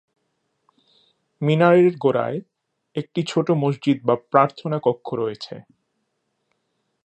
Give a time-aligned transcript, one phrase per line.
[1.41, 2.39] মিনারের গোড়ায়
[2.95, 5.55] একটি ছোট মসজিদ বা প্রার্থনা কক্ষ রয়েছে।